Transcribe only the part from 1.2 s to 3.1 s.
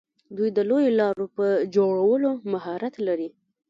په جوړولو کې مهارت